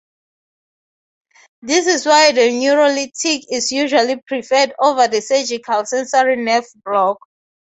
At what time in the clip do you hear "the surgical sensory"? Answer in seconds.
5.07-6.37